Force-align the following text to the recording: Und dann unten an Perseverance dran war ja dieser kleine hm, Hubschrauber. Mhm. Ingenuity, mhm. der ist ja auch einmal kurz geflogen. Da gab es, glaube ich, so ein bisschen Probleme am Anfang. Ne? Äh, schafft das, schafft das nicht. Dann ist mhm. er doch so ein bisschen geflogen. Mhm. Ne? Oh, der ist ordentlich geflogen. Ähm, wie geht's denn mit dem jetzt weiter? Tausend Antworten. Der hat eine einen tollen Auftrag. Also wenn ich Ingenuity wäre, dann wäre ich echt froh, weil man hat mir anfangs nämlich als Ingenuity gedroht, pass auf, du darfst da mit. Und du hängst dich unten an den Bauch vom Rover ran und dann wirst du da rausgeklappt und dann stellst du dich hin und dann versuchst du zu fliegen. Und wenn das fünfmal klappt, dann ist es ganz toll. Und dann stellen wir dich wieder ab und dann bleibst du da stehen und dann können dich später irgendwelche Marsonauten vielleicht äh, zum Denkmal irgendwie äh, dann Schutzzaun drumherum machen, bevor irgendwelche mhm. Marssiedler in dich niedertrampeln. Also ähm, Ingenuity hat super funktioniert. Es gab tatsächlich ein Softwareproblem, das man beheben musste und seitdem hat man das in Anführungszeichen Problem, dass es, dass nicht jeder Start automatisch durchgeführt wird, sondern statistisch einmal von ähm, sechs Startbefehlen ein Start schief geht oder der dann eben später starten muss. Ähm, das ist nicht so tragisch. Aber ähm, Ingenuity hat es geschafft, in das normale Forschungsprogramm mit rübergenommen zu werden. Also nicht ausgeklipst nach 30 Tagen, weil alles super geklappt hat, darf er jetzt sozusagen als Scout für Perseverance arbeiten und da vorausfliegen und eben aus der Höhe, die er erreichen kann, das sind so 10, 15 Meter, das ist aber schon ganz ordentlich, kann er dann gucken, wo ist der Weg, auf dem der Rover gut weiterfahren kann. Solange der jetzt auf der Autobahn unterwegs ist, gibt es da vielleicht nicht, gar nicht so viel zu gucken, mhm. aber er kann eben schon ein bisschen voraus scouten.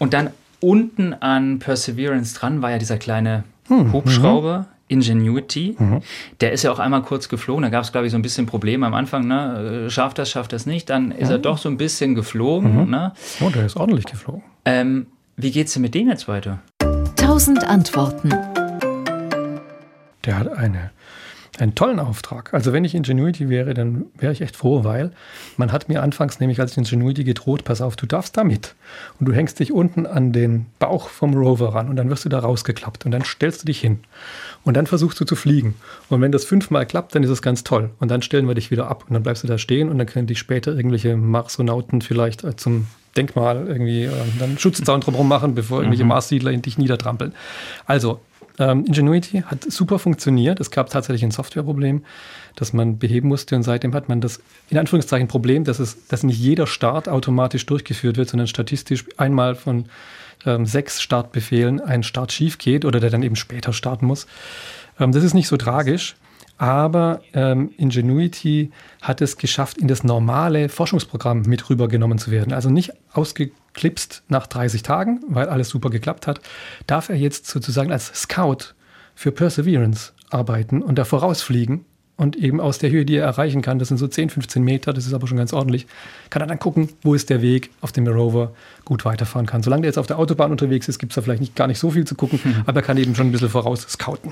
Und 0.00 0.14
dann 0.14 0.30
unten 0.60 1.12
an 1.12 1.58
Perseverance 1.58 2.34
dran 2.34 2.62
war 2.62 2.70
ja 2.70 2.78
dieser 2.78 2.96
kleine 2.96 3.44
hm, 3.68 3.92
Hubschrauber. 3.92 4.58
Mhm. 4.58 4.66
Ingenuity, 4.90 5.76
mhm. 5.78 6.00
der 6.40 6.50
ist 6.50 6.64
ja 6.64 6.72
auch 6.72 6.80
einmal 6.80 7.02
kurz 7.02 7.28
geflogen. 7.28 7.62
Da 7.62 7.68
gab 7.68 7.84
es, 7.84 7.92
glaube 7.92 8.08
ich, 8.08 8.10
so 8.10 8.18
ein 8.18 8.22
bisschen 8.22 8.46
Probleme 8.46 8.84
am 8.84 8.94
Anfang. 8.94 9.28
Ne? 9.28 9.84
Äh, 9.86 9.90
schafft 9.90 10.18
das, 10.18 10.28
schafft 10.28 10.52
das 10.52 10.66
nicht. 10.66 10.90
Dann 10.90 11.12
ist 11.12 11.28
mhm. 11.28 11.34
er 11.34 11.38
doch 11.38 11.58
so 11.58 11.68
ein 11.68 11.76
bisschen 11.76 12.16
geflogen. 12.16 12.86
Mhm. 12.86 12.90
Ne? 12.90 13.12
Oh, 13.40 13.50
der 13.50 13.66
ist 13.66 13.76
ordentlich 13.76 14.06
geflogen. 14.06 14.42
Ähm, 14.64 15.06
wie 15.36 15.52
geht's 15.52 15.74
denn 15.74 15.82
mit 15.82 15.94
dem 15.94 16.08
jetzt 16.08 16.26
weiter? 16.26 16.58
Tausend 17.14 17.62
Antworten. 17.62 18.30
Der 20.24 20.36
hat 20.36 20.48
eine 20.48 20.90
einen 21.58 21.74
tollen 21.74 21.98
Auftrag. 21.98 22.54
Also 22.54 22.72
wenn 22.72 22.84
ich 22.84 22.94
Ingenuity 22.94 23.48
wäre, 23.48 23.74
dann 23.74 24.06
wäre 24.16 24.32
ich 24.32 24.40
echt 24.40 24.56
froh, 24.56 24.84
weil 24.84 25.12
man 25.56 25.72
hat 25.72 25.88
mir 25.88 26.02
anfangs 26.02 26.40
nämlich 26.40 26.60
als 26.60 26.76
Ingenuity 26.76 27.24
gedroht, 27.24 27.64
pass 27.64 27.80
auf, 27.80 27.96
du 27.96 28.06
darfst 28.06 28.36
da 28.36 28.44
mit. 28.44 28.74
Und 29.18 29.28
du 29.28 29.32
hängst 29.32 29.58
dich 29.58 29.72
unten 29.72 30.06
an 30.06 30.32
den 30.32 30.66
Bauch 30.78 31.08
vom 31.08 31.34
Rover 31.34 31.74
ran 31.74 31.88
und 31.88 31.96
dann 31.96 32.08
wirst 32.08 32.24
du 32.24 32.28
da 32.28 32.38
rausgeklappt 32.38 33.04
und 33.04 33.10
dann 33.10 33.24
stellst 33.24 33.62
du 33.62 33.66
dich 33.66 33.80
hin 33.80 34.00
und 34.64 34.76
dann 34.76 34.86
versuchst 34.86 35.20
du 35.20 35.24
zu 35.24 35.36
fliegen. 35.36 35.74
Und 36.08 36.20
wenn 36.20 36.32
das 36.32 36.44
fünfmal 36.44 36.86
klappt, 36.86 37.14
dann 37.14 37.22
ist 37.22 37.30
es 37.30 37.42
ganz 37.42 37.64
toll. 37.64 37.90
Und 37.98 38.10
dann 38.10 38.22
stellen 38.22 38.46
wir 38.46 38.54
dich 38.54 38.70
wieder 38.70 38.88
ab 38.88 39.04
und 39.08 39.14
dann 39.14 39.22
bleibst 39.22 39.42
du 39.42 39.48
da 39.48 39.58
stehen 39.58 39.88
und 39.88 39.98
dann 39.98 40.06
können 40.06 40.26
dich 40.26 40.38
später 40.38 40.74
irgendwelche 40.74 41.16
Marsonauten 41.16 42.00
vielleicht 42.00 42.44
äh, 42.44 42.56
zum 42.56 42.86
Denkmal 43.16 43.66
irgendwie 43.66 44.04
äh, 44.04 44.10
dann 44.38 44.58
Schutzzaun 44.58 45.00
drumherum 45.00 45.28
machen, 45.28 45.54
bevor 45.54 45.78
irgendwelche 45.78 46.04
mhm. 46.04 46.10
Marssiedler 46.10 46.52
in 46.52 46.62
dich 46.62 46.78
niedertrampeln. 46.78 47.34
Also 47.86 48.20
ähm, 48.60 48.84
Ingenuity 48.84 49.42
hat 49.46 49.64
super 49.64 49.98
funktioniert. 49.98 50.60
Es 50.60 50.70
gab 50.70 50.90
tatsächlich 50.90 51.24
ein 51.24 51.30
Softwareproblem, 51.30 52.04
das 52.54 52.72
man 52.72 52.98
beheben 52.98 53.28
musste 53.28 53.56
und 53.56 53.62
seitdem 53.62 53.94
hat 53.94 54.08
man 54.08 54.20
das 54.20 54.40
in 54.68 54.78
Anführungszeichen 54.78 55.26
Problem, 55.26 55.64
dass 55.64 55.78
es, 55.78 56.06
dass 56.06 56.22
nicht 56.22 56.38
jeder 56.38 56.66
Start 56.66 57.08
automatisch 57.08 57.64
durchgeführt 57.66 58.18
wird, 58.18 58.28
sondern 58.28 58.46
statistisch 58.46 59.06
einmal 59.16 59.54
von 59.54 59.86
ähm, 60.44 60.66
sechs 60.66 61.00
Startbefehlen 61.00 61.80
ein 61.80 62.02
Start 62.02 62.32
schief 62.32 62.58
geht 62.58 62.84
oder 62.84 63.00
der 63.00 63.10
dann 63.10 63.22
eben 63.22 63.36
später 63.36 63.72
starten 63.72 64.06
muss. 64.06 64.26
Ähm, 64.98 65.12
das 65.12 65.24
ist 65.24 65.34
nicht 65.34 65.48
so 65.48 65.56
tragisch. 65.56 66.16
Aber 66.60 67.22
ähm, 67.32 67.70
Ingenuity 67.78 68.70
hat 69.00 69.22
es 69.22 69.38
geschafft, 69.38 69.78
in 69.78 69.88
das 69.88 70.04
normale 70.04 70.68
Forschungsprogramm 70.68 71.40
mit 71.46 71.70
rübergenommen 71.70 72.18
zu 72.18 72.30
werden. 72.30 72.52
Also 72.52 72.68
nicht 72.68 72.92
ausgeklipst 73.14 74.24
nach 74.28 74.46
30 74.46 74.82
Tagen, 74.82 75.20
weil 75.26 75.48
alles 75.48 75.70
super 75.70 75.88
geklappt 75.88 76.26
hat, 76.26 76.42
darf 76.86 77.08
er 77.08 77.16
jetzt 77.16 77.46
sozusagen 77.46 77.90
als 77.90 78.08
Scout 78.08 78.74
für 79.14 79.32
Perseverance 79.32 80.12
arbeiten 80.28 80.82
und 80.82 80.98
da 80.98 81.06
vorausfliegen 81.06 81.86
und 82.20 82.36
eben 82.36 82.60
aus 82.60 82.76
der 82.76 82.90
Höhe, 82.90 83.06
die 83.06 83.16
er 83.16 83.24
erreichen 83.24 83.62
kann, 83.62 83.78
das 83.78 83.88
sind 83.88 83.96
so 83.96 84.06
10, 84.06 84.28
15 84.28 84.62
Meter, 84.62 84.92
das 84.92 85.06
ist 85.06 85.14
aber 85.14 85.26
schon 85.26 85.38
ganz 85.38 85.54
ordentlich, 85.54 85.86
kann 86.28 86.42
er 86.42 86.46
dann 86.46 86.58
gucken, 86.58 86.90
wo 87.00 87.14
ist 87.14 87.30
der 87.30 87.40
Weg, 87.40 87.70
auf 87.80 87.92
dem 87.92 88.04
der 88.04 88.12
Rover 88.12 88.52
gut 88.84 89.06
weiterfahren 89.06 89.46
kann. 89.46 89.62
Solange 89.62 89.80
der 89.80 89.88
jetzt 89.88 89.96
auf 89.96 90.06
der 90.06 90.18
Autobahn 90.18 90.50
unterwegs 90.50 90.86
ist, 90.88 90.98
gibt 90.98 91.12
es 91.12 91.14
da 91.14 91.22
vielleicht 91.22 91.40
nicht, 91.40 91.56
gar 91.56 91.66
nicht 91.66 91.78
so 91.78 91.90
viel 91.90 92.04
zu 92.06 92.16
gucken, 92.16 92.38
mhm. 92.44 92.62
aber 92.66 92.80
er 92.80 92.82
kann 92.82 92.98
eben 92.98 93.14
schon 93.14 93.28
ein 93.28 93.32
bisschen 93.32 93.48
voraus 93.48 93.86
scouten. 93.88 94.28